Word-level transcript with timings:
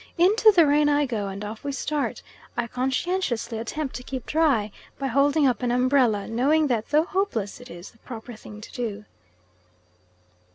Into 0.17 0.51
the 0.51 0.65
rain 0.65 0.89
I 0.89 1.05
go, 1.05 1.27
and 1.27 1.45
off 1.45 1.63
we 1.63 1.71
start. 1.71 2.23
I 2.57 2.65
conscientiously 2.65 3.59
attempt 3.59 3.95
to 3.97 4.01
keep 4.03 4.25
dry, 4.25 4.71
by 4.97 5.05
holding 5.05 5.45
up 5.47 5.61
an 5.61 5.69
umbrella, 5.69 6.25
knowing 6.27 6.65
that 6.69 6.89
though 6.89 7.03
hopeless 7.05 7.59
it 7.61 7.69
is 7.69 7.91
the 7.91 7.99
proper 7.99 8.33
thing 8.35 8.61
to 8.61 8.71
do. 8.71 9.05